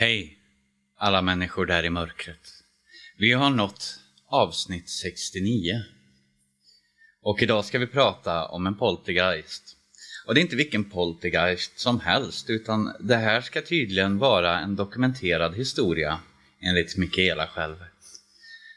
Hej, 0.00 0.38
alla 0.96 1.22
människor 1.22 1.66
där 1.66 1.84
i 1.84 1.90
mörkret. 1.90 2.50
Vi 3.16 3.32
har 3.32 3.50
nått 3.50 4.00
avsnitt 4.26 4.88
69. 4.88 5.82
Och 7.22 7.42
idag 7.42 7.64
ska 7.64 7.78
vi 7.78 7.86
prata 7.86 8.44
om 8.44 8.66
en 8.66 8.74
poltergeist. 8.74 9.76
Och 10.26 10.34
det 10.34 10.40
är 10.40 10.42
inte 10.42 10.56
vilken 10.56 10.90
poltergeist 10.90 11.78
som 11.78 12.00
helst, 12.00 12.50
utan 12.50 12.96
det 13.00 13.16
här 13.16 13.40
ska 13.40 13.62
tydligen 13.62 14.18
vara 14.18 14.58
en 14.58 14.76
dokumenterad 14.76 15.54
historia, 15.54 16.20
enligt 16.60 16.96
Mikaela 16.96 17.46
själv. 17.46 17.76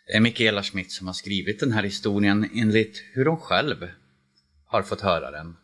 Det 0.07 0.13
är 0.13 0.19
Mikaela 0.19 0.63
Schmidt 0.63 0.91
som 0.91 1.07
har 1.07 1.13
skrivit 1.13 1.59
den 1.59 1.71
här 1.71 1.83
historien 1.83 2.49
enligt 2.55 3.03
hur 3.13 3.25
hon 3.25 3.38
själv 3.38 3.89
har 4.65 4.83
fått 4.83 5.01
höra 5.01 5.31
den. 5.31 5.55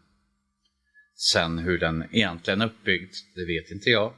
Sen 1.16 1.58
hur 1.58 1.80
den 1.80 2.04
egentligen 2.12 2.62
är 2.62 2.66
uppbyggd, 2.66 3.14
det 3.36 3.46
vet 3.46 3.71
inte 3.71 3.89
jag. 3.89 4.14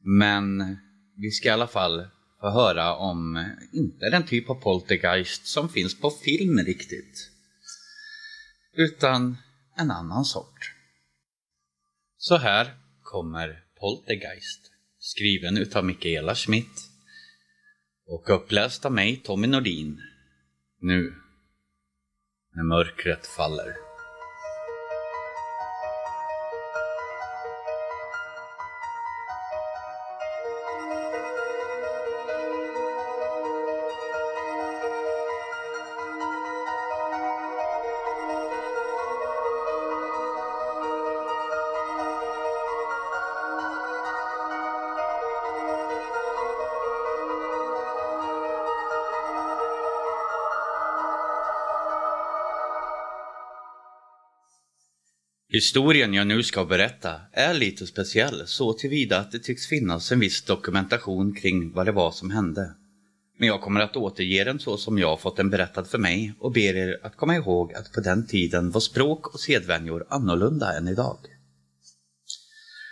Men 0.00 0.76
vi 1.16 1.30
ska 1.30 1.48
i 1.48 1.52
alla 1.52 1.66
fall 1.66 2.08
få 2.40 2.50
höra 2.50 2.94
om, 2.94 3.50
inte 3.72 4.10
den 4.10 4.26
typ 4.26 4.50
av 4.50 4.54
poltergeist 4.54 5.46
som 5.46 5.68
finns 5.68 6.00
på 6.00 6.10
film 6.10 6.58
riktigt, 6.58 7.30
utan 8.72 9.36
en 9.76 9.90
annan 9.90 10.24
sort. 10.24 10.74
Så 12.16 12.36
här 12.36 12.74
kommer 13.02 13.64
Poltergeist, 13.80 14.60
skriven 14.98 15.58
utav 15.58 15.84
Mikaela 15.84 16.34
Schmidt 16.34 16.90
och 18.06 18.34
uppläst 18.34 18.84
av 18.84 18.92
mig, 18.92 19.16
Tommy 19.16 19.46
Nordin. 19.46 20.00
Nu, 20.80 21.14
när 22.54 22.64
mörkret 22.64 23.26
faller. 23.26 23.87
Historien 55.50 56.14
jag 56.14 56.26
nu 56.26 56.42
ska 56.42 56.64
berätta 56.64 57.20
är 57.32 57.54
lite 57.54 57.86
speciell 57.86 58.46
så 58.46 58.72
tillvida 58.72 59.18
att 59.18 59.32
det 59.32 59.38
tycks 59.38 59.66
finnas 59.66 60.12
en 60.12 60.20
viss 60.20 60.42
dokumentation 60.42 61.34
kring 61.34 61.72
vad 61.72 61.86
det 61.86 61.92
var 61.92 62.10
som 62.10 62.30
hände. 62.30 62.74
Men 63.38 63.48
jag 63.48 63.60
kommer 63.60 63.80
att 63.80 63.96
återge 63.96 64.44
den 64.44 64.58
så 64.58 64.76
som 64.76 64.98
jag 64.98 65.20
fått 65.20 65.36
den 65.36 65.50
berättad 65.50 65.84
för 65.84 65.98
mig 65.98 66.34
och 66.38 66.52
ber 66.52 66.76
er 66.76 67.00
att 67.02 67.16
komma 67.16 67.36
ihåg 67.36 67.74
att 67.74 67.92
på 67.92 68.00
den 68.00 68.26
tiden 68.26 68.70
var 68.70 68.80
språk 68.80 69.34
och 69.34 69.40
sedvänjor 69.40 70.06
annorlunda 70.08 70.76
än 70.76 70.88
idag. 70.88 71.18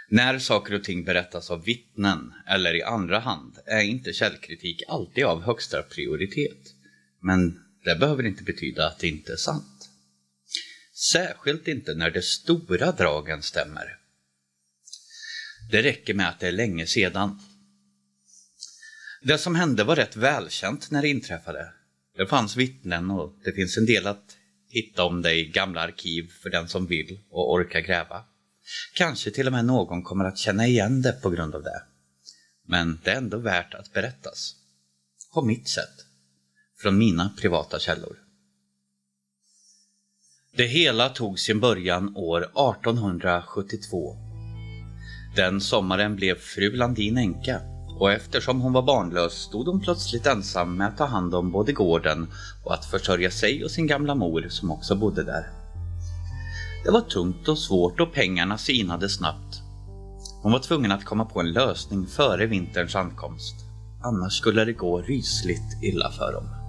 När 0.09 0.39
saker 0.39 0.75
och 0.75 0.85
ting 0.85 1.05
berättas 1.05 1.51
av 1.51 1.65
vittnen 1.65 2.33
eller 2.47 2.75
i 2.75 2.83
andra 2.83 3.19
hand 3.19 3.55
är 3.67 3.83
inte 3.83 4.13
källkritik 4.13 4.83
alltid 4.89 5.25
av 5.25 5.43
högsta 5.43 5.83
prioritet. 5.83 6.61
Men 7.23 7.59
det 7.85 7.97
behöver 8.01 8.27
inte 8.27 8.43
betyda 8.43 8.87
att 8.87 8.99
det 8.99 9.09
inte 9.09 9.33
är 9.33 9.37
sant. 9.37 9.76
Särskilt 10.99 11.69
inte 11.69 11.95
när 11.95 12.11
de 12.11 12.23
stora 12.23 12.93
dragen 12.93 13.43
stämmer. 13.43 13.99
Det 15.71 15.83
räcker 15.83 16.15
med 16.15 16.29
att 16.29 16.41
det 16.41 16.49
är 16.49 16.53
länge 16.53 16.87
sedan. 16.87 17.41
Det 19.23 19.39
som 19.39 19.55
hände 19.55 19.85
var 19.85 19.97
rätt 19.97 20.17
välkänt 20.17 20.91
när 20.91 21.03
det 21.03 21.09
inträffade. 21.09 21.73
Det 22.17 22.27
fanns 22.27 22.57
vittnen 22.57 23.11
och 23.11 23.33
det 23.45 23.53
finns 23.53 23.77
en 23.77 23.87
del 23.87 24.07
att 24.07 24.37
hitta 24.69 25.05
om 25.05 25.23
det 25.23 25.35
i 25.35 25.45
gamla 25.45 25.81
arkiv 25.81 26.33
för 26.43 26.51
den 26.51 26.69
som 26.69 26.87
vill 26.87 27.21
och 27.31 27.53
orkar 27.53 27.81
gräva. 27.81 28.25
Kanske 28.95 29.31
till 29.31 29.47
och 29.47 29.53
med 29.53 29.65
någon 29.65 30.03
kommer 30.03 30.25
att 30.25 30.39
känna 30.39 30.67
igen 30.67 31.03
det 31.03 31.13
på 31.13 31.31
grund 31.31 31.55
av 31.55 31.63
det. 31.63 31.83
Men 32.67 33.01
det 33.05 33.11
är 33.11 33.17
ändå 33.17 33.39
värt 33.39 33.75
att 33.75 33.93
berättas. 33.93 34.55
På 35.35 35.43
mitt 35.43 35.69
sätt. 35.69 36.05
Från 36.79 36.99
mina 36.99 37.37
privata 37.41 37.79
källor. 37.79 38.26
Det 40.57 40.67
hela 40.67 41.09
tog 41.09 41.39
sin 41.39 41.61
början 41.61 42.17
år 42.17 42.41
1872. 42.43 44.17
Den 45.37 45.61
sommaren 45.61 46.17
blev 46.17 46.35
fru 46.35 46.77
Landin 46.77 47.19
änka 47.19 47.61
och 47.99 48.13
eftersom 48.13 48.61
hon 48.61 48.73
var 48.73 48.83
barnlös 48.83 49.33
stod 49.33 49.67
hon 49.67 49.81
plötsligt 49.81 50.27
ensam 50.27 50.77
med 50.77 50.89
att 50.89 50.97
ta 50.97 51.05
hand 51.05 51.35
om 51.35 51.53
både 51.53 51.73
gården 51.73 52.29
och 52.65 52.75
att 52.75 52.85
försörja 52.85 53.31
sig 53.31 53.65
och 53.65 53.71
sin 53.71 53.87
gamla 53.87 54.15
mor 54.15 54.47
som 54.49 54.71
också 54.71 54.95
bodde 54.95 55.25
där. 55.25 55.47
Det 56.85 56.91
var 56.91 57.01
tungt 57.01 57.49
och 57.49 57.59
svårt 57.59 58.01
och 58.01 58.13
pengarna 58.13 58.59
sinade 58.59 59.09
snabbt. 59.09 59.63
Hon 60.43 60.53
var 60.53 60.59
tvungen 60.59 60.93
att 60.93 61.05
komma 61.05 61.25
på 61.25 61.41
en 61.41 61.53
lösning 61.53 62.07
före 62.07 62.47
vinterns 62.47 62.97
ankomst. 62.97 63.55
Annars 64.03 64.33
skulle 64.33 64.65
det 64.65 64.73
gå 64.73 65.03
rysligt 65.03 65.83
illa 65.83 66.11
för 66.11 66.33
dem. 66.33 66.66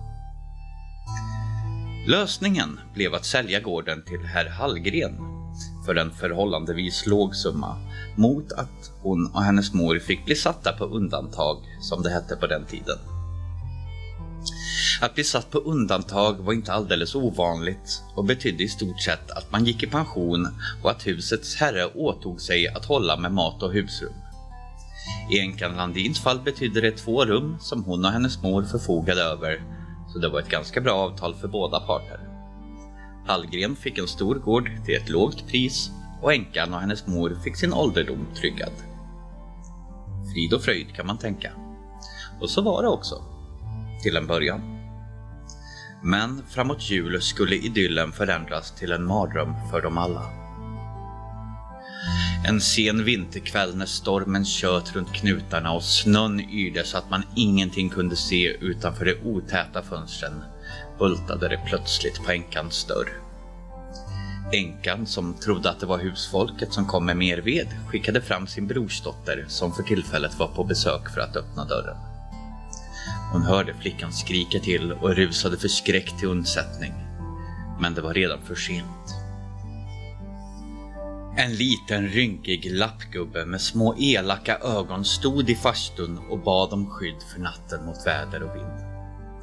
Lösningen 2.08 2.80
blev 2.94 3.14
att 3.14 3.26
sälja 3.26 3.60
gården 3.60 4.04
till 4.06 4.26
herr 4.26 4.50
Hallgren 4.50 5.18
för 5.86 5.96
en 5.96 6.12
förhållandevis 6.12 7.06
låg 7.06 7.36
summa 7.36 7.78
mot 8.16 8.52
att 8.52 8.92
hon 9.02 9.32
och 9.34 9.44
hennes 9.44 9.74
mor 9.74 10.00
fick 10.00 10.26
bli 10.26 10.36
satta 10.36 10.74
på 10.74 10.86
undantag, 10.86 11.58
som 11.82 12.04
det 12.04 12.10
hette 12.10 12.36
på 12.36 12.48
den 12.48 12.66
tiden. 12.66 12.98
Att 15.02 15.16
bli 15.16 15.24
satt 15.24 15.52
på 15.52 15.58
undantag 15.58 16.34
var 16.34 16.54
inte 16.54 16.74
alldeles 16.74 17.16
ovanligt 17.16 18.04
och 18.16 18.26
betydde 18.26 18.64
i 18.64 18.68
stort 18.68 19.02
sett 19.02 19.32
att 19.32 19.52
man 19.52 19.66
gick 19.66 19.84
i 19.84 19.88
pension 19.88 20.48
och 20.84 20.92
att 20.92 21.08
husets 21.08 21.56
herre 21.56 21.86
åtog 21.86 22.42
sig 22.42 22.68
att 22.68 22.86
hålla 22.86 23.18
med 23.18 23.32
mat 23.32 23.64
och 23.64 23.74
husrum. 23.74 24.14
I 25.32 25.40
änkan 25.40 25.76
Landins 25.76 26.20
fall 26.20 26.40
betydde 26.40 26.82
det 26.82 26.92
två 26.92 27.26
rum 27.26 27.58
som 27.60 27.84
hon 27.84 28.06
och 28.06 28.12
hennes 28.12 28.42
mor 28.42 28.64
förfogade 28.64 29.22
över 29.22 29.77
så 30.14 30.20
det 30.20 30.30
var 30.30 30.40
ett 30.40 30.50
ganska 30.50 30.82
bra 30.82 30.94
avtal 30.94 31.36
för 31.36 31.48
båda 31.48 31.80
parter. 31.80 32.20
Hallgren 33.28 33.76
fick 33.76 33.98
en 33.98 34.08
stor 34.08 34.36
gård 34.36 34.70
till 34.86 34.96
ett 34.96 35.10
lågt 35.10 35.48
pris 35.48 35.92
och 36.22 36.34
änkan 36.34 36.74
och 36.74 36.80
hennes 36.80 37.08
mor 37.08 37.38
fick 37.44 37.56
sin 37.56 37.74
ålderdom 37.74 38.28
tryggad. 38.36 38.72
Frid 40.34 40.54
och 40.54 40.62
fröjd 40.62 40.96
kan 40.96 41.08
man 41.08 41.18
tänka. 41.18 41.52
Och 42.42 42.50
så 42.50 42.62
var 42.62 42.84
det 42.84 42.90
också. 42.90 43.16
Till 44.04 44.18
en 44.18 44.28
början. 44.28 44.62
Men 46.04 46.44
framåt 46.48 46.90
jul 46.90 47.22
skulle 47.22 47.56
idyllen 47.56 48.12
förändras 48.12 48.72
till 48.72 48.92
en 48.92 49.06
mardröm 49.06 49.54
för 49.72 49.82
dem 49.82 49.98
alla. 49.98 50.47
En 52.48 52.62
sen 52.62 53.04
vinterkväll 53.04 53.76
när 53.76 53.86
stormen 53.86 54.46
tjöt 54.46 54.96
runt 54.96 55.14
knutarna 55.14 55.72
och 55.72 55.84
snön 55.84 56.40
yrde 56.40 56.84
så 56.84 56.98
att 56.98 57.10
man 57.10 57.24
ingenting 57.36 57.90
kunde 57.90 58.16
se 58.16 58.58
utanför 58.62 59.06
de 59.06 59.16
otäta 59.24 59.84
fönstren 59.84 60.44
bultade 61.00 61.48
det 61.48 61.62
plötsligt 61.68 62.24
på 62.24 62.32
änkans 62.32 62.86
dörr. 62.86 63.22
Änkan, 64.54 65.06
som 65.06 65.34
trodde 65.34 65.70
att 65.70 65.80
det 65.80 65.86
var 65.86 66.00
husfolket 66.00 66.74
som 66.74 66.86
kom 66.86 67.06
med 67.06 67.18
mer 67.18 67.38
ved, 67.38 67.68
skickade 67.88 68.22
fram 68.22 68.48
sin 68.48 68.68
brorsdotter 68.68 69.46
som 69.48 69.74
för 69.74 69.84
tillfället 69.84 70.40
var 70.40 70.48
på 70.48 70.64
besök 70.64 71.10
för 71.14 71.22
att 71.22 71.36
öppna 71.36 71.66
dörren. 71.66 71.98
Hon 73.32 73.42
hörde 73.42 73.74
flickan 73.82 74.14
skrika 74.14 74.60
till 74.60 74.92
och 74.92 75.16
rusade 75.16 75.58
förskräckt 75.58 76.20
till 76.20 76.30
undsättning. 76.30 76.94
Men 77.80 77.94
det 77.94 78.02
var 78.02 78.14
redan 78.14 78.42
för 78.42 78.56
sent. 78.56 79.17
En 81.40 81.54
liten 81.56 82.08
rynkig 82.08 82.72
lappgubbe 82.72 83.46
med 83.46 83.62
små 83.62 83.96
elaka 83.98 84.58
ögon 84.58 85.06
stod 85.06 85.50
i 85.50 85.56
farstun 85.56 86.18
och 86.30 86.40
bad 86.40 86.74
om 86.74 86.90
skydd 86.90 87.22
för 87.34 87.40
natten 87.40 87.86
mot 87.86 88.08
väder 88.08 88.44
och 88.44 88.56
vind. 88.56 88.80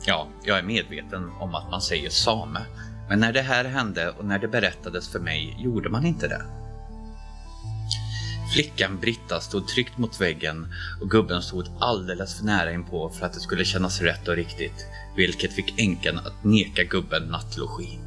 Ja, 0.06 0.28
jag 0.44 0.58
är 0.58 0.62
medveten 0.62 1.30
om 1.40 1.54
att 1.54 1.70
man 1.70 1.80
säger 1.80 2.10
same, 2.10 2.60
men 3.08 3.20
när 3.20 3.32
det 3.32 3.42
här 3.42 3.64
hände 3.64 4.10
och 4.10 4.24
när 4.24 4.38
det 4.38 4.48
berättades 4.48 5.08
för 5.08 5.18
mig 5.20 5.56
gjorde 5.58 5.88
man 5.88 6.06
inte 6.06 6.28
det. 6.28 6.42
Flickan 8.54 9.00
Britta 9.00 9.40
stod 9.40 9.68
tryckt 9.68 9.98
mot 9.98 10.20
väggen 10.20 10.66
och 11.00 11.10
gubben 11.10 11.42
stod 11.42 11.66
alldeles 11.80 12.38
för 12.38 12.44
nära 12.44 12.72
inpå 12.72 13.10
för 13.10 13.26
att 13.26 13.32
det 13.32 13.40
skulle 13.40 13.64
kännas 13.64 14.00
rätt 14.00 14.28
och 14.28 14.36
riktigt, 14.36 14.86
vilket 15.16 15.52
fick 15.52 15.80
änkan 15.80 16.18
att 16.18 16.44
neka 16.44 16.84
gubben 16.84 17.22
nattlogi. 17.22 17.98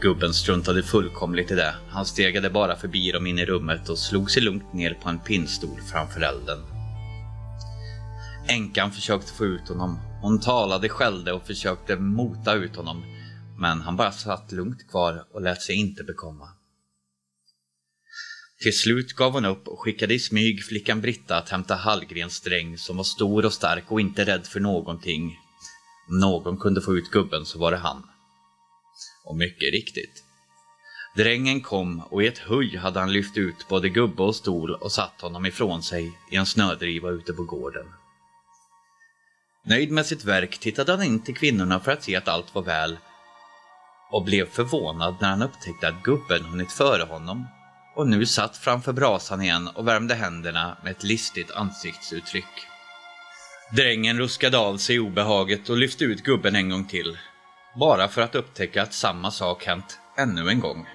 Gubben 0.00 0.34
struntade 0.34 0.82
fullkomligt 0.82 1.50
i 1.50 1.54
det. 1.54 1.74
Han 1.88 2.06
stegade 2.06 2.50
bara 2.50 2.76
förbi 2.76 3.12
dem 3.12 3.26
in 3.26 3.38
i 3.38 3.46
rummet 3.46 3.88
och 3.88 3.98
slog 3.98 4.30
sig 4.30 4.42
lugnt 4.42 4.72
ner 4.72 4.94
på 4.94 5.08
en 5.08 5.18
pinnstol 5.18 5.80
framför 5.92 6.20
elden. 6.20 6.58
Änkan 8.48 8.92
försökte 8.92 9.32
få 9.32 9.44
ut 9.44 9.68
honom. 9.68 9.98
Hon 10.22 10.40
talade, 10.40 10.88
skällde 10.88 11.32
och 11.32 11.46
försökte 11.46 11.96
mota 11.96 12.54
ut 12.54 12.76
honom. 12.76 13.04
Men 13.58 13.80
han 13.80 13.96
bara 13.96 14.12
satt 14.12 14.52
lugnt 14.52 14.90
kvar 14.90 15.24
och 15.34 15.42
lät 15.42 15.62
sig 15.62 15.76
inte 15.76 16.04
bekomma. 16.04 16.48
Till 18.62 18.78
slut 18.78 19.12
gav 19.12 19.32
hon 19.32 19.44
upp 19.44 19.68
och 19.68 19.80
skickade 19.80 20.14
i 20.14 20.18
smyg 20.18 20.64
flickan 20.64 21.00
Britta 21.00 21.36
att 21.36 21.48
hämta 21.48 21.74
Hallgrens 21.74 22.40
dräng 22.40 22.78
som 22.78 22.96
var 22.96 23.04
stor 23.04 23.44
och 23.44 23.52
stark 23.52 23.92
och 23.92 24.00
inte 24.00 24.24
rädd 24.24 24.46
för 24.46 24.60
någonting. 24.60 25.36
Om 26.08 26.18
någon 26.18 26.58
kunde 26.58 26.80
få 26.80 26.96
ut 26.96 27.10
gubben 27.10 27.44
så 27.44 27.58
var 27.58 27.70
det 27.70 27.76
han. 27.76 28.02
Och 29.26 29.36
mycket 29.36 29.72
riktigt. 29.72 30.22
Drängen 31.16 31.60
kom 31.60 32.00
och 32.00 32.22
i 32.22 32.26
ett 32.26 32.38
höj 32.38 32.76
hade 32.76 33.00
han 33.00 33.12
lyft 33.12 33.36
ut 33.36 33.68
både 33.68 33.88
gubbe 33.88 34.22
och 34.22 34.36
stol 34.36 34.74
och 34.74 34.92
satt 34.92 35.20
honom 35.20 35.46
ifrån 35.46 35.82
sig 35.82 36.12
i 36.30 36.36
en 36.36 36.46
snödriva 36.46 37.10
ute 37.10 37.32
på 37.32 37.44
gården. 37.44 37.86
Nöjd 39.64 39.90
med 39.90 40.06
sitt 40.06 40.24
verk 40.24 40.58
tittade 40.58 40.92
han 40.92 41.02
in 41.02 41.24
till 41.24 41.36
kvinnorna 41.36 41.80
för 41.80 41.92
att 41.92 42.02
se 42.02 42.16
att 42.16 42.28
allt 42.28 42.54
var 42.54 42.62
väl 42.62 42.98
och 44.10 44.24
blev 44.24 44.46
förvånad 44.46 45.16
när 45.20 45.28
han 45.28 45.42
upptäckte 45.42 45.88
att 45.88 46.02
gubben 46.02 46.44
hunnit 46.44 46.72
före 46.72 47.02
honom 47.02 47.46
och 47.96 48.08
nu 48.08 48.26
satt 48.26 48.56
framför 48.56 48.92
brasan 48.92 49.42
igen 49.42 49.68
och 49.68 49.88
värmde 49.88 50.14
händerna 50.14 50.76
med 50.84 50.90
ett 50.90 51.02
listigt 51.02 51.50
ansiktsuttryck. 51.50 52.66
Drängen 53.76 54.18
ruskade 54.18 54.58
av 54.58 54.76
sig 54.76 55.00
obehaget 55.00 55.68
och 55.68 55.76
lyfte 55.76 56.04
ut 56.04 56.22
gubben 56.22 56.56
en 56.56 56.70
gång 56.70 56.84
till, 56.84 57.18
bara 57.78 58.08
för 58.08 58.22
att 58.22 58.34
upptäcka 58.34 58.82
att 58.82 58.94
samma 58.94 59.30
sak 59.30 59.64
hänt 59.64 59.98
ännu 60.18 60.50
en 60.50 60.60
gång. 60.60 60.86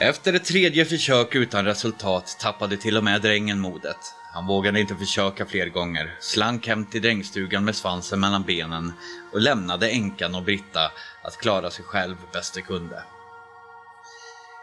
Efter 0.00 0.32
ett 0.32 0.44
tredje 0.44 0.84
försök 0.84 1.34
utan 1.34 1.64
resultat 1.64 2.36
tappade 2.40 2.76
till 2.76 2.96
och 2.96 3.04
med 3.04 3.22
drängen 3.22 3.60
modet. 3.60 3.96
Han 4.34 4.46
vågade 4.46 4.80
inte 4.80 4.94
försöka 4.94 5.46
fler 5.46 5.66
gånger, 5.66 6.16
slank 6.20 6.66
hem 6.66 6.86
till 6.86 7.02
drängstugan 7.02 7.64
med 7.64 7.76
svansen 7.76 8.20
mellan 8.20 8.42
benen 8.42 8.92
och 9.32 9.40
lämnade 9.40 9.88
änkan 9.88 10.34
och 10.34 10.42
Britta 10.42 10.90
att 11.22 11.38
klara 11.38 11.70
sig 11.70 11.84
själv 11.84 12.16
bäst 12.32 12.54
de 12.54 12.62
kunde. 12.62 13.02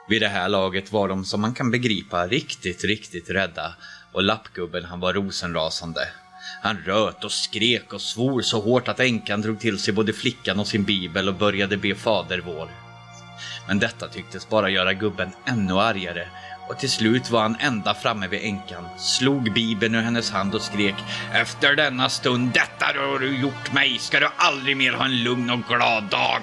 Vid 0.08 0.22
det 0.22 0.28
här 0.28 0.50
laget 0.50 0.92
var 0.92 1.08
de 1.08 1.26
som 1.26 1.42
man 1.42 1.54
kan 1.54 1.72
begripa 1.72 2.28
riktigt, 2.28 2.84
riktigt 2.84 3.30
rädda 3.30 3.76
och 4.12 4.24
lappgubben 4.24 4.86
han 4.86 5.00
var 5.00 5.14
rosenrasande. 5.14 6.08
Han 6.62 6.78
röt 6.78 7.24
och 7.24 7.32
skrek 7.32 7.94
och 7.94 8.02
svor 8.02 8.42
så 8.42 8.62
hårt 8.62 8.88
att 8.88 9.00
änkan 9.00 9.42
drog 9.42 9.60
till 9.60 9.80
sig 9.80 9.94
både 9.94 10.14
flickan 10.14 10.60
och 10.60 10.68
sin 10.68 10.84
bibel 10.84 11.28
och 11.28 11.36
började 11.36 11.78
be 11.78 11.96
Fader 11.96 12.42
vår. 12.46 12.70
Men 13.68 13.80
detta 13.80 14.08
tycktes 14.08 14.50
bara 14.50 14.70
göra 14.70 14.94
gubben 14.94 15.32
ännu 15.46 15.74
argare 15.74 16.28
och 16.70 16.80
till 16.80 16.90
slut 16.92 17.30
var 17.30 17.42
han 17.42 17.56
ända 17.60 17.94
framme 17.94 18.28
vid 18.28 18.44
änkan, 18.44 18.86
slog 18.98 19.54
bibeln 19.54 19.96
ur 19.96 20.02
hennes 20.02 20.32
hand 20.32 20.56
och 20.56 20.62
skrek 20.62 20.96
Efter 21.34 21.76
denna 21.76 22.10
stund, 22.10 22.52
detta 22.54 22.86
har 22.86 23.20
du 23.20 23.38
gjort 23.38 23.74
mig, 23.74 23.98
ska 24.00 24.20
du 24.20 24.28
aldrig 24.38 24.78
mer 24.78 24.94
ha 24.94 25.06
en 25.06 25.24
lugn 25.24 25.50
och 25.50 25.60
glad 25.70 26.04
dag. 26.04 26.42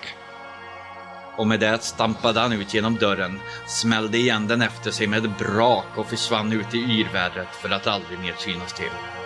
Och 1.37 1.47
med 1.47 1.61
det 1.61 1.83
stampade 1.83 2.41
han 2.41 2.53
ut 2.53 2.75
genom 2.75 2.97
dörren, 2.97 3.41
smällde 3.67 4.19
igen 4.19 4.47
den 4.47 4.63
efter 4.63 4.91
sig 4.91 5.07
med 5.07 5.31
brak 5.39 5.87
och 5.97 6.09
försvann 6.09 6.53
ut 6.53 6.75
i 6.75 6.79
yrvädret 6.79 7.49
för 7.63 7.71
att 7.71 7.87
aldrig 7.87 8.19
mer 8.19 8.35
synas 8.39 8.73
till. 8.73 9.20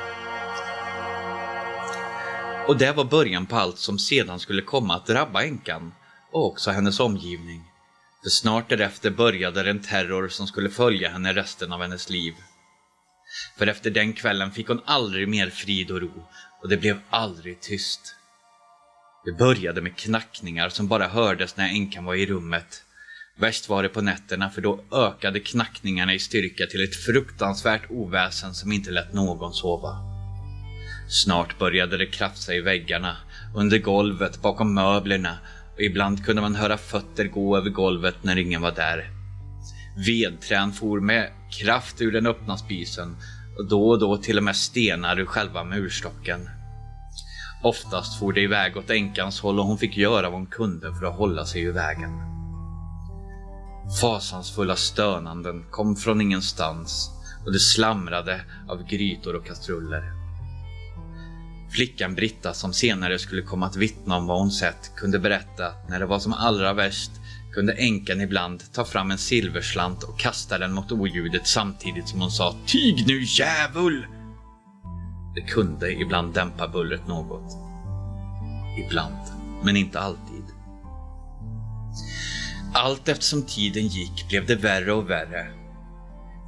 Och 2.68 2.78
det 2.78 2.92
var 2.92 3.04
början 3.04 3.46
på 3.46 3.56
allt 3.56 3.78
som 3.78 3.98
sedan 3.98 4.40
skulle 4.40 4.62
komma 4.62 4.96
att 4.96 5.06
drabba 5.06 5.42
änkan 5.42 5.92
och 6.32 6.46
också 6.46 6.70
hennes 6.70 7.00
omgivning. 7.00 7.62
För 8.22 8.30
snart 8.30 8.68
därefter 8.68 9.10
började 9.10 9.62
den 9.62 9.82
terror 9.82 10.28
som 10.28 10.46
skulle 10.46 10.70
följa 10.70 11.08
henne 11.08 11.32
resten 11.32 11.72
av 11.72 11.82
hennes 11.82 12.10
liv. 12.10 12.34
För 13.58 13.66
efter 13.66 13.90
den 13.90 14.12
kvällen 14.12 14.50
fick 14.50 14.68
hon 14.68 14.80
aldrig 14.84 15.28
mer 15.28 15.50
frid 15.50 15.90
och 15.90 16.00
ro 16.00 16.28
och 16.62 16.68
det 16.68 16.76
blev 16.76 17.00
aldrig 17.10 17.60
tyst. 17.60 18.00
Det 19.24 19.32
började 19.32 19.82
med 19.82 19.96
knackningar 19.96 20.68
som 20.68 20.88
bara 20.88 21.08
hördes 21.08 21.56
när 21.56 21.68
änkan 21.68 22.04
var 22.04 22.14
i 22.14 22.26
rummet. 22.26 22.82
Värst 23.38 23.68
var 23.68 23.82
det 23.82 23.88
på 23.88 24.00
nätterna 24.00 24.50
för 24.50 24.60
då 24.60 24.84
ökade 24.92 25.40
knackningarna 25.40 26.14
i 26.14 26.18
styrka 26.18 26.66
till 26.66 26.84
ett 26.84 26.96
fruktansvärt 26.96 27.90
oväsen 27.90 28.54
som 28.54 28.72
inte 28.72 28.90
lät 28.90 29.12
någon 29.12 29.54
sova. 29.54 30.13
Snart 31.08 31.58
började 31.58 31.96
det 31.96 32.06
krafsa 32.06 32.54
i 32.54 32.60
väggarna, 32.60 33.16
under 33.54 33.78
golvet, 33.78 34.42
bakom 34.42 34.74
möblerna 34.74 35.38
och 35.74 35.80
ibland 35.80 36.24
kunde 36.24 36.42
man 36.42 36.54
höra 36.54 36.76
fötter 36.76 37.24
gå 37.24 37.56
över 37.56 37.70
golvet 37.70 38.16
när 38.22 38.38
ingen 38.38 38.62
var 38.62 38.72
där. 38.72 39.10
Vedträn 40.06 40.72
for 40.72 41.00
med 41.00 41.30
kraft 41.60 42.00
ur 42.00 42.12
den 42.12 42.26
öppna 42.26 42.56
spisen 42.56 43.16
och 43.58 43.68
då 43.68 43.88
och 43.88 43.98
då 43.98 44.16
till 44.16 44.38
och 44.38 44.44
med 44.44 44.56
stenar 44.56 45.20
ur 45.20 45.26
själva 45.26 45.64
murstocken. 45.64 46.48
Oftast 47.62 48.18
for 48.18 48.32
det 48.32 48.40
iväg 48.40 48.76
åt 48.76 48.90
änkans 48.90 49.40
håll 49.40 49.58
och 49.58 49.66
hon 49.66 49.78
fick 49.78 49.96
göra 49.96 50.30
vad 50.30 50.38
hon 50.38 50.46
kunde 50.46 50.94
för 50.94 51.06
att 51.06 51.18
hålla 51.18 51.44
sig 51.44 51.62
ur 51.62 51.72
vägen. 51.72 52.10
Fasansfulla 54.00 54.76
stönanden 54.76 55.64
kom 55.70 55.96
från 55.96 56.20
ingenstans 56.20 57.10
och 57.46 57.52
det 57.52 57.58
slamrade 57.58 58.40
av 58.68 58.86
grytor 58.86 59.36
och 59.36 59.46
kastruller. 59.46 60.13
Flickan 61.74 62.14
Britta 62.14 62.54
som 62.54 62.72
senare 62.72 63.18
skulle 63.18 63.42
komma 63.42 63.66
att 63.66 63.76
vittna 63.76 64.16
om 64.16 64.26
vad 64.26 64.38
hon 64.38 64.50
sett 64.50 64.92
kunde 64.96 65.18
berätta 65.18 65.66
att 65.66 65.88
när 65.88 66.00
det 66.00 66.06
var 66.06 66.18
som 66.18 66.32
allra 66.32 66.72
värst 66.72 67.10
kunde 67.54 67.72
änkan 67.72 68.20
ibland 68.20 68.72
ta 68.72 68.84
fram 68.84 69.10
en 69.10 69.18
silverslant 69.18 70.02
och 70.02 70.18
kasta 70.18 70.58
den 70.58 70.72
mot 70.72 70.92
oljudet 70.92 71.46
samtidigt 71.46 72.08
som 72.08 72.20
hon 72.20 72.30
sa 72.30 72.56
Tig 72.66 73.06
nu 73.06 73.22
djävul! 73.22 74.06
Det 75.34 75.40
kunde 75.40 75.92
ibland 75.92 76.34
dämpa 76.34 76.68
bullret 76.68 77.08
något. 77.08 77.52
Ibland, 78.86 79.26
men 79.64 79.76
inte 79.76 80.00
alltid. 80.00 80.44
Allt 82.74 83.08
eftersom 83.08 83.42
tiden 83.42 83.86
gick 83.86 84.28
blev 84.28 84.46
det 84.46 84.56
värre 84.56 84.92
och 84.92 85.10
värre. 85.10 85.63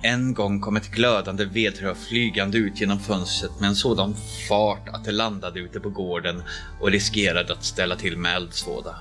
En 0.07 0.35
gång 0.35 0.61
kom 0.61 0.77
ett 0.77 0.91
glödande 0.91 1.45
vedrör 1.45 1.95
flygande 1.95 2.59
ut 2.59 2.81
genom 2.81 2.99
fönstret 2.99 3.61
med 3.61 3.69
en 3.69 3.75
sådan 3.75 4.15
fart 4.49 4.89
att 4.89 5.05
det 5.05 5.13
landade 5.13 5.61
ute 5.61 5.81
på 5.81 5.91
gården 5.91 6.43
och 6.81 6.91
riskerade 6.91 7.53
att 7.53 7.65
ställa 7.65 7.97
till 7.97 8.19
med 8.19 8.37
eldsvåda. 8.37 8.97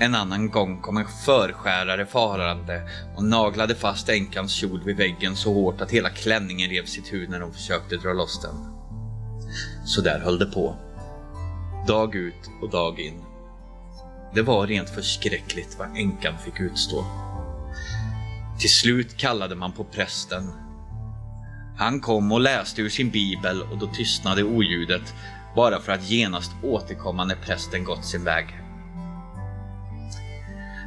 En 0.00 0.14
annan 0.14 0.50
gång 0.50 0.80
kom 0.80 0.96
en 0.96 1.06
förskärare 1.24 2.06
farande 2.06 2.82
och 3.16 3.24
naglade 3.24 3.74
fast 3.74 4.08
änkans 4.08 4.52
kjol 4.52 4.84
vid 4.84 4.96
väggen 4.96 5.36
så 5.36 5.52
hårt 5.54 5.80
att 5.80 5.90
hela 5.90 6.10
klänningen 6.10 6.70
rev 6.70 6.84
sitt 6.84 7.12
hud 7.12 7.30
när 7.30 7.40
de 7.40 7.52
försökte 7.52 7.96
dra 7.96 8.12
loss 8.12 8.42
den. 8.42 8.54
Så 9.84 10.00
där 10.00 10.18
höll 10.18 10.38
det 10.38 10.46
på. 10.46 10.76
Dag 11.86 12.14
ut 12.14 12.50
och 12.62 12.70
dag 12.70 13.00
in. 13.00 13.22
Det 14.34 14.42
var 14.42 14.66
rent 14.66 14.90
förskräckligt 14.90 15.76
vad 15.78 15.96
änkan 15.96 16.34
fick 16.44 16.60
utstå. 16.60 17.23
Till 18.58 18.70
slut 18.70 19.16
kallade 19.16 19.54
man 19.54 19.72
på 19.72 19.84
prästen. 19.84 20.52
Han 21.78 22.00
kom 22.00 22.32
och 22.32 22.40
läste 22.40 22.82
ur 22.82 22.88
sin 22.88 23.10
bibel 23.10 23.62
och 23.62 23.78
då 23.78 23.86
tystnade 23.86 24.42
oljudet 24.42 25.14
bara 25.56 25.80
för 25.80 25.92
att 25.92 26.10
genast 26.10 26.50
återkomma 26.62 27.24
när 27.24 27.36
prästen 27.36 27.84
gått 27.84 28.04
sin 28.04 28.24
väg. 28.24 28.46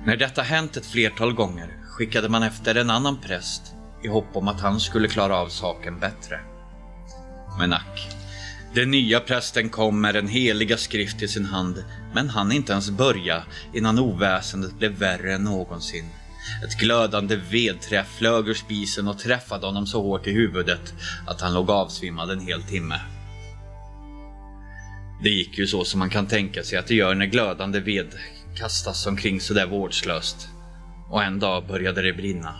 När 0.05 0.17
detta 0.17 0.41
hänt 0.41 0.77
ett 0.77 0.85
flertal 0.85 1.33
gånger 1.33 1.77
skickade 1.83 2.29
man 2.29 2.43
efter 2.43 2.75
en 2.75 2.89
annan 2.89 3.17
präst 3.21 3.61
i 4.03 4.07
hopp 4.07 4.35
om 4.35 4.47
att 4.47 4.61
han 4.61 4.79
skulle 4.79 5.07
klara 5.07 5.37
av 5.37 5.47
saken 5.47 5.99
bättre. 5.99 6.39
Men 7.59 7.73
ack, 7.73 8.07
den 8.73 8.91
nya 8.91 9.19
prästen 9.19 9.69
kom 9.69 10.01
med 10.01 10.15
den 10.15 10.27
heliga 10.27 10.77
skrift 10.77 11.21
i 11.21 11.27
sin 11.27 11.45
hand, 11.45 11.83
men 12.13 12.29
han 12.29 12.51
inte 12.51 12.71
ens 12.71 12.89
börja 12.89 13.43
innan 13.73 13.99
oväsendet 13.99 14.79
blev 14.79 14.91
värre 14.91 15.33
än 15.33 15.43
någonsin. 15.43 16.05
Ett 16.63 16.77
glödande 16.79 17.35
vedträ 17.35 18.03
flög 18.03 18.47
ur 18.47 18.53
spisen 18.53 19.07
och 19.07 19.19
träffade 19.19 19.65
honom 19.65 19.87
så 19.87 20.01
hårt 20.01 20.27
i 20.27 20.31
huvudet 20.31 20.93
att 21.27 21.41
han 21.41 21.53
låg 21.53 21.69
avsvimmad 21.69 22.31
en 22.31 22.39
hel 22.39 22.63
timme. 22.63 23.01
Det 25.23 25.29
gick 25.29 25.57
ju 25.57 25.67
så 25.67 25.85
som 25.85 25.99
man 25.99 26.09
kan 26.09 26.27
tänka 26.27 26.63
sig 26.63 26.77
att 26.77 26.87
det 26.87 26.95
gör 26.95 27.15
när 27.15 27.25
glödande 27.25 27.79
ved 27.79 28.13
kastas 28.57 29.07
omkring 29.07 29.41
sådär 29.41 29.65
vårdslöst. 29.65 30.49
Och 31.09 31.23
en 31.23 31.39
dag 31.39 31.67
började 31.67 32.01
det 32.01 32.13
brinna. 32.13 32.55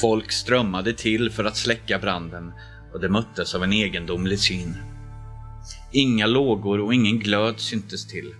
Folk 0.00 0.32
strömmade 0.32 0.92
till 0.92 1.30
för 1.30 1.44
att 1.44 1.56
släcka 1.56 1.98
branden 1.98 2.52
och 2.92 3.00
det 3.00 3.08
möttes 3.08 3.54
av 3.54 3.64
en 3.64 3.72
egendomlig 3.72 4.38
syn. 4.38 4.76
Inga 5.92 6.26
lågor 6.26 6.80
och 6.80 6.94
ingen 6.94 7.18
glöd 7.18 7.60
syntes 7.60 8.06
till. 8.06 8.34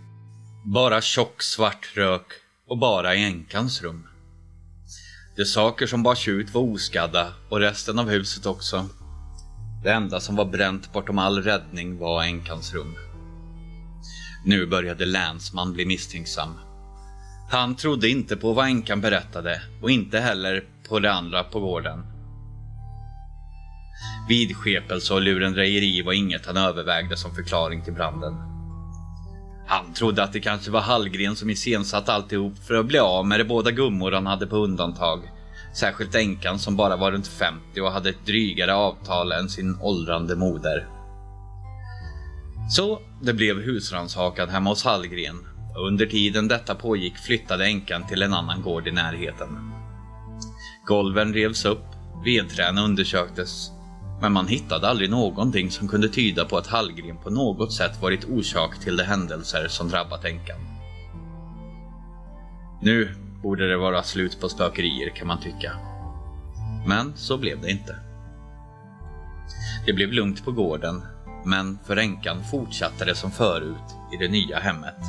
Bara 0.65 1.01
tjock 1.01 1.43
svart 1.43 1.93
rök 1.95 2.27
och 2.69 2.79
bara 2.79 3.15
i 3.15 3.25
änkans 3.25 3.83
rum. 3.83 4.07
De 5.37 5.45
saker 5.45 5.87
som 5.87 6.03
bars 6.03 6.29
ut 6.29 6.55
var 6.55 6.63
oskadda 6.63 7.33
och 7.49 7.61
resten 7.61 7.99
av 7.99 8.11
huset 8.11 8.47
också. 8.47 8.87
Det 9.85 9.93
enda 9.93 10.21
som 10.21 10.37
var 10.37 10.45
bränt 10.45 10.93
bortom 10.93 11.19
all 11.19 11.43
räddning 11.43 11.99
var 11.99 12.23
änkans 12.23 12.75
rum. 12.75 12.95
Nu 14.45 14.67
började 14.67 15.05
länsman 15.05 15.73
bli 15.73 15.87
misstänksam. 15.87 16.59
Han 17.51 17.77
trodde 17.77 18.09
inte 18.09 18.37
på 18.37 18.53
vad 18.53 18.67
änkan 18.67 19.01
berättade 19.01 19.63
och 19.83 19.91
inte 19.91 20.21
heller 20.21 20.65
på 20.89 20.99
det 20.99 21.13
andra 21.13 21.45
på 21.45 21.61
gården. 21.61 22.07
Vidskepelse 24.29 25.15
och 25.15 25.23
lurendrejeri 25.23 26.03
var 26.03 26.13
inget 26.13 26.47
han 26.47 26.57
övervägde 26.57 27.17
som 27.17 27.35
förklaring 27.35 27.85
till 27.85 27.93
branden. 27.95 28.56
Han 29.67 29.93
trodde 29.93 30.23
att 30.23 30.33
det 30.33 30.41
kanske 30.41 30.71
var 30.71 30.81
Hallgren 30.81 31.37
som 31.37 31.51
iscensatt 31.51 32.09
alltihop 32.09 32.59
för 32.67 32.75
att 32.75 32.87
bli 32.87 32.99
av 32.99 33.27
med 33.27 33.41
de 33.41 33.45
båda 33.45 33.71
gummor 33.71 34.13
han 34.13 34.27
hade 34.27 34.47
på 34.47 34.57
undantag. 34.57 35.21
Särskilt 35.75 36.15
änkan 36.15 36.59
som 36.59 36.77
bara 36.77 36.97
var 36.97 37.13
runt 37.13 37.27
50 37.27 37.81
och 37.81 37.93
hade 37.93 38.11
ett 38.11 38.27
drygare 38.27 38.75
avtal 38.75 39.33
än 39.33 39.49
sin 39.49 39.79
åldrande 39.81 40.37
moder. 40.37 40.89
Så 42.71 43.01
det 43.23 43.33
blev 43.33 43.57
husrannsakan 43.57 44.49
hemma 44.49 44.71
hos 44.71 44.85
Hallgren 44.85 45.47
under 45.77 46.07
tiden 46.07 46.49
detta 46.49 46.75
pågick 46.75 47.17
flyttade 47.17 47.67
änkan 47.67 48.07
till 48.07 48.23
en 48.23 48.35
annan 48.35 48.63
gård 48.63 48.89
i 48.89 48.93
närheten. 48.93 49.73
Golven 50.87 51.35
revs 51.35 51.65
upp, 51.65 51.85
vedträn 52.25 52.79
undersöktes, 52.79 53.71
men 54.21 54.33
man 54.33 54.49
hittade 54.49 54.89
aldrig 54.89 55.11
någonting 55.11 55.71
som 55.71 55.89
kunde 55.89 56.09
tyda 56.09 56.45
på 56.45 56.57
att 56.57 56.67
Hallgren 56.67 57.17
på 57.17 57.31
något 57.31 57.73
sätt 57.73 58.03
varit 58.03 58.25
orsak 58.25 58.81
till 58.81 58.97
de 58.97 59.05
händelser 59.05 59.69
som 59.69 59.89
drabbat 59.89 60.25
änkan. 60.25 60.59
Nu 62.83 63.15
borde 63.43 63.69
det 63.69 63.77
vara 63.77 64.03
slut 64.03 64.41
på 64.41 64.49
spökerier 64.49 65.17
kan 65.17 65.27
man 65.27 65.41
tycka. 65.41 65.73
Men 66.87 67.13
så 67.17 67.39
blev 67.39 67.61
det 67.61 67.71
inte. 67.71 67.97
Det 69.87 69.93
blev 69.93 70.13
lugnt 70.13 70.45
på 70.45 70.53
gården, 70.53 71.03
men 71.45 71.79
för 71.87 71.97
änkan 71.97 72.45
fortsatte 72.51 73.05
det 73.05 73.15
som 73.15 73.31
förut 73.31 73.97
i 74.15 74.17
det 74.17 74.29
nya 74.29 74.59
hemmet. 74.59 75.01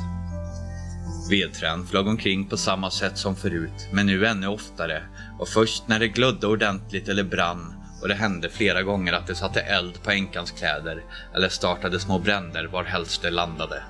Vedträn 1.30 1.86
flög 1.86 2.06
omkring 2.06 2.48
på 2.48 2.56
samma 2.56 2.90
sätt 2.90 3.18
som 3.18 3.36
förut, 3.36 3.88
men 3.92 4.06
nu 4.06 4.26
ännu 4.26 4.46
oftare 4.46 5.02
och 5.38 5.48
först 5.48 5.88
när 5.88 5.98
det 5.98 6.08
glödde 6.08 6.46
ordentligt 6.46 7.08
eller 7.08 7.24
brann 7.24 7.77
och 8.00 8.08
det 8.08 8.14
hände 8.14 8.48
flera 8.48 8.82
gånger 8.82 9.12
att 9.12 9.26
det 9.26 9.34
satte 9.34 9.60
eld 9.60 10.02
på 10.02 10.10
änkans 10.10 10.50
kläder 10.50 11.04
eller 11.34 11.48
startade 11.48 12.00
små 12.00 12.18
bränder 12.18 12.64
var 12.64 12.84
helst 12.84 13.22
det 13.22 13.30
landade. 13.30 13.82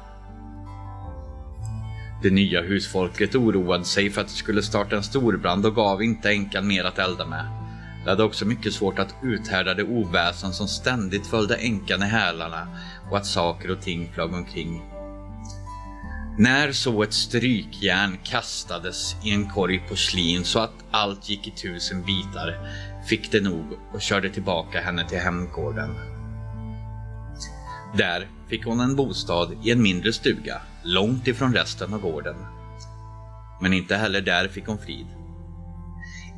Det 2.23 2.31
nya 2.31 2.63
husfolket 2.63 3.35
oroade 3.35 3.85
sig 3.85 4.11
för 4.11 4.21
att 4.21 4.29
det 4.29 4.35
skulle 4.35 4.63
starta 4.63 4.97
en 4.97 5.03
storbrand 5.03 5.67
och 5.67 5.75
gav 5.75 6.03
inte 6.03 6.31
änkan 6.31 6.67
mer 6.67 6.85
att 6.85 6.99
elda 6.99 7.27
med. 7.27 7.47
Det 8.05 8.11
hade 8.11 8.23
också 8.23 8.45
mycket 8.45 8.73
svårt 8.73 8.99
att 8.99 9.15
uthärda 9.23 9.75
det 9.75 9.85
oväsen 9.85 10.53
som 10.53 10.69
ständigt 10.69 11.27
följde 11.27 11.57
änkan 11.57 12.03
i 12.03 12.07
hälarna 12.07 12.69
och 13.11 13.17
att 13.17 13.27
saker 13.27 13.71
och 13.71 13.81
ting 13.81 14.11
flög 14.15 14.35
omkring. 14.35 14.83
När 16.39 16.73
så 16.73 17.03
ett 17.03 17.13
strykjärn 17.13 18.19
kastades 18.25 19.17
i 19.25 19.31
en 19.31 19.51
korg 19.51 19.79
porslin 19.89 20.45
så 20.45 20.59
att 20.59 20.75
allt 20.91 21.29
gick 21.29 21.47
i 21.47 21.51
tusen 21.51 22.03
bitar 22.03 22.59
fick 23.09 23.33
det 23.33 23.41
nog 23.41 23.65
och 23.93 24.01
körde 24.01 24.31
tillbaka 24.31 24.81
henne 24.81 25.09
till 25.09 25.19
hemgården. 25.19 25.95
Där 27.97 28.29
fick 28.49 28.65
hon 28.65 28.81
en 28.81 28.97
bostad 28.97 29.57
i 29.65 29.71
en 29.71 29.83
mindre 29.83 30.13
stuga, 30.13 30.63
långt 30.85 31.27
ifrån 31.29 31.55
resten 31.55 31.95
av 31.95 32.01
gården. 32.01 32.37
Men 33.61 33.73
inte 33.73 33.97
heller 33.97 34.21
där 34.21 34.49
fick 34.49 34.67
hon 34.67 34.79
frid. 34.79 35.07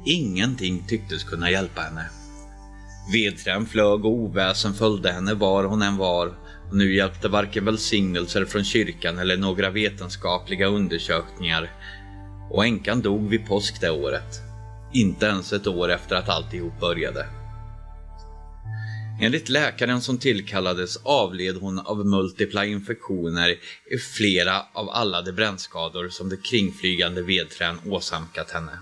Ingenting 0.06 0.84
tycktes 0.88 1.24
kunna 1.24 1.50
hjälpa 1.50 1.80
henne. 1.80 2.04
Vedträn 3.12 3.66
flög 3.66 4.04
och 4.04 4.12
oväsen 4.12 4.74
följde 4.74 5.12
henne 5.12 5.34
var 5.34 5.64
hon 5.64 5.82
än 5.82 5.96
var 5.96 6.26
och 6.68 6.76
nu 6.76 6.94
hjälpte 6.94 7.28
varken 7.28 7.64
välsignelser 7.64 8.44
från 8.44 8.64
kyrkan 8.64 9.18
eller 9.18 9.36
några 9.36 9.70
vetenskapliga 9.70 10.66
undersökningar 10.66 11.70
och 12.50 12.64
änkan 12.64 13.00
dog 13.00 13.28
vid 13.28 13.46
påsk 13.46 13.80
det 13.80 13.90
året. 13.90 14.50
Inte 14.92 15.26
ens 15.26 15.52
ett 15.52 15.66
år 15.66 15.90
efter 15.90 16.16
att 16.16 16.28
alltihop 16.28 16.80
började. 16.80 17.26
Enligt 19.23 19.49
läkaren 19.49 20.00
som 20.00 20.18
tillkallades 20.18 20.97
avled 20.97 21.56
hon 21.56 21.78
av 21.78 22.06
multipla 22.06 22.64
infektioner 22.64 23.50
i 23.90 23.99
flera 24.16 24.66
av 24.73 24.90
alla 24.90 25.23
de 25.23 25.32
brännskador 25.32 26.09
som 26.09 26.28
de 26.28 26.37
kringflygande 26.37 27.23
vedträn 27.23 27.78
åsamkat 27.87 28.50
henne. 28.50 28.78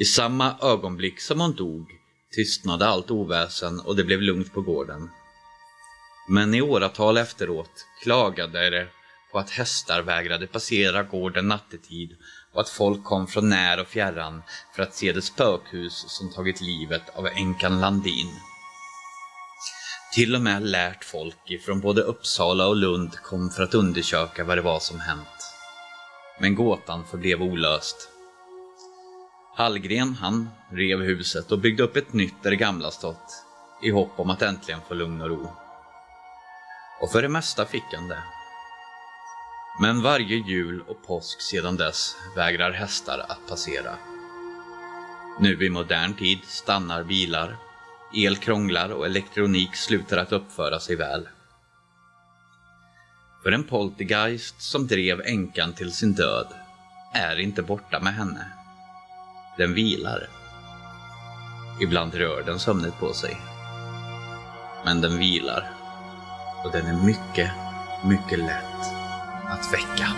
I 0.00 0.04
samma 0.04 0.56
ögonblick 0.62 1.20
som 1.20 1.40
hon 1.40 1.54
dog 1.54 1.88
tystnade 2.34 2.86
allt 2.86 3.10
oväsen 3.10 3.80
och 3.80 3.96
det 3.96 4.04
blev 4.04 4.22
lugnt 4.22 4.52
på 4.52 4.60
gården. 4.60 5.10
Men 6.28 6.54
i 6.54 6.62
åratal 6.62 7.16
efteråt 7.16 7.86
klagade 8.02 8.70
det 8.70 8.88
på 9.32 9.38
att 9.38 9.50
hästar 9.50 10.02
vägrade 10.02 10.46
passera 10.46 11.02
gården 11.02 11.48
nattetid 11.48 12.16
och 12.56 12.62
att 12.62 12.68
folk 12.68 13.04
kom 13.04 13.26
från 13.26 13.48
när 13.48 13.80
och 13.80 13.86
fjärran 13.86 14.42
för 14.74 14.82
att 14.82 14.94
se 14.94 15.12
det 15.12 15.22
spökhus 15.22 16.04
som 16.08 16.32
tagit 16.32 16.60
livet 16.60 17.02
av 17.14 17.26
änkan 17.26 17.80
Landin. 17.80 18.30
Till 20.14 20.34
och 20.34 20.40
med 20.40 20.62
lärt 20.62 21.04
folk 21.04 21.50
ifrån 21.50 21.80
både 21.80 22.02
Uppsala 22.02 22.66
och 22.66 22.76
Lund 22.76 23.16
kom 23.16 23.50
för 23.50 23.62
att 23.62 23.74
undersöka 23.74 24.44
vad 24.44 24.58
det 24.58 24.62
var 24.62 24.80
som 24.80 25.00
hänt. 25.00 25.54
Men 26.40 26.54
gåtan 26.54 27.04
förblev 27.10 27.42
olöst. 27.42 28.08
Hallgren, 29.56 30.14
han 30.14 30.50
rev 30.72 31.00
huset 31.00 31.52
och 31.52 31.58
byggde 31.58 31.82
upp 31.82 31.96
ett 31.96 32.12
nytt 32.12 32.42
där 32.42 32.50
det 32.50 32.56
gamla 32.56 32.90
stått, 32.90 33.44
i 33.82 33.90
hopp 33.90 34.20
om 34.20 34.30
att 34.30 34.42
äntligen 34.42 34.80
få 34.88 34.94
lugn 34.94 35.20
och 35.20 35.28
ro. 35.28 35.52
Och 37.00 37.12
för 37.12 37.22
det 37.22 37.28
mesta 37.28 37.66
fick 37.66 37.84
han 37.94 38.08
det. 38.08 38.35
Men 39.78 40.02
varje 40.02 40.36
jul 40.36 40.82
och 40.86 41.06
påsk 41.06 41.40
sedan 41.40 41.76
dess 41.76 42.16
vägrar 42.36 42.72
hästar 42.72 43.26
att 43.28 43.48
passera. 43.48 43.94
Nu 45.40 45.66
i 45.66 45.70
modern 45.70 46.14
tid 46.14 46.38
stannar 46.44 47.04
bilar, 47.04 47.56
el 48.14 48.36
krånglar 48.36 48.88
och 48.88 49.06
elektronik 49.06 49.76
slutar 49.76 50.16
att 50.16 50.32
uppföra 50.32 50.80
sig 50.80 50.96
väl. 50.96 51.28
För 53.42 53.52
en 53.52 53.64
poltergeist 53.64 54.62
som 54.62 54.86
drev 54.86 55.20
änkan 55.20 55.72
till 55.72 55.92
sin 55.92 56.12
död 56.12 56.46
är 57.14 57.40
inte 57.40 57.62
borta 57.62 58.00
med 58.00 58.14
henne. 58.14 58.52
Den 59.58 59.74
vilar. 59.74 60.28
Ibland 61.80 62.14
rör 62.14 62.42
den 62.42 62.58
sömnet 62.58 62.98
på 63.00 63.12
sig. 63.12 63.36
Men 64.84 65.00
den 65.00 65.18
vilar. 65.18 65.70
Och 66.64 66.72
den 66.72 66.86
är 66.86 67.04
mycket, 67.04 67.50
mycket 68.04 68.38
lätt 68.38 68.95
att 69.48 69.72
väcka. 69.72 70.08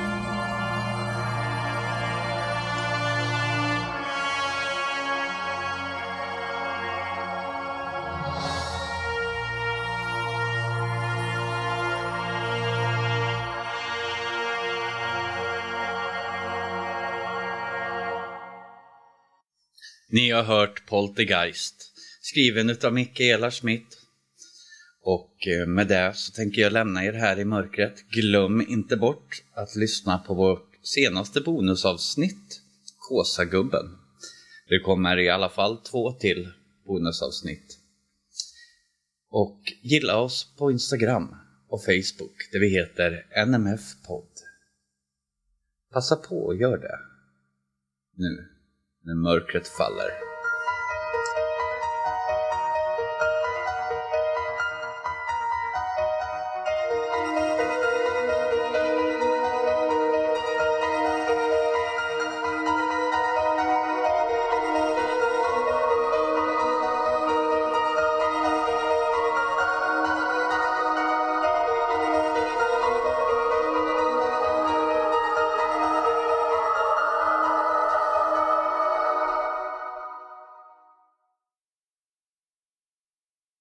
Ni 20.10 20.30
har 20.30 20.42
hört 20.42 20.86
Poltergeist, 20.86 21.92
skriven 22.20 22.70
utav 22.70 22.92
Mikaela 22.92 23.50
Schmidt. 23.50 23.97
Och 25.08 25.46
eh, 25.46 25.66
med 25.66 25.88
det 25.88 26.12
så 26.14 26.32
tänker 26.32 26.62
jag 26.62 26.72
lämna 26.72 27.04
er 27.04 27.12
här 27.12 27.38
i 27.38 27.44
mörkret. 27.44 28.10
Glöm 28.10 28.60
inte 28.60 28.96
bort 28.96 29.42
att 29.54 29.76
lyssna 29.76 30.18
på 30.18 30.34
vårt 30.34 30.78
senaste 30.82 31.40
bonusavsnitt, 31.40 32.62
Kåsagubben. 32.98 33.86
Det 34.68 34.80
kommer 34.80 35.18
i 35.18 35.30
alla 35.30 35.48
fall 35.48 35.78
två 35.78 36.12
till 36.12 36.52
bonusavsnitt. 36.86 37.78
Och 39.30 39.60
gilla 39.82 40.16
oss 40.16 40.56
på 40.58 40.70
Instagram 40.70 41.36
och 41.68 41.84
Facebook 41.84 42.48
där 42.52 42.60
vi 42.60 42.68
heter 42.68 43.26
NMF-podd. 43.46 44.32
Passa 45.92 46.16
på 46.16 46.46
och 46.46 46.56
gör 46.56 46.78
det. 46.78 46.98
Nu 48.16 48.48
när 49.02 49.14
mörkret 49.14 49.68
faller. 49.68 50.27